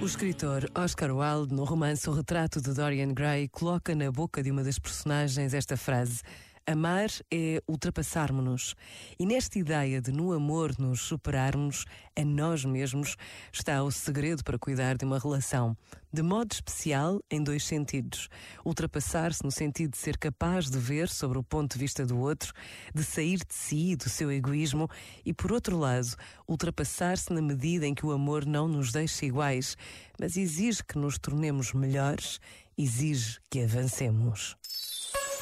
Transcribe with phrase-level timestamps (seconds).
[0.00, 4.52] O escritor Oscar Wilde, no romance O Retrato de Dorian Gray, coloca na boca de
[4.52, 6.22] uma das personagens esta frase:
[6.64, 8.76] Amar é ultrapassarmos-nos.
[9.18, 11.84] E nesta ideia de no amor nos superarmos
[12.14, 13.16] a nós mesmos
[13.52, 15.76] está o segredo para cuidar de uma relação.
[16.12, 18.28] De modo especial, em dois sentidos.
[18.64, 22.52] Ultrapassar-se no sentido de ser capaz de ver sobre o ponto de vista do outro,
[22.94, 24.88] de sair de si, do seu egoísmo,
[25.24, 26.14] e por outro lado,
[26.46, 29.76] ultrapassar-se na medida em que o amor não nos deixa iguais,
[30.16, 32.38] mas exige que nos tornemos melhores,
[32.78, 34.56] exige que avancemos.